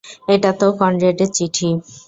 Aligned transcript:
এটা 0.33 0.51
তো 0.59 0.67
কনরেডের 0.79 1.29
চিঠি! 1.35 1.69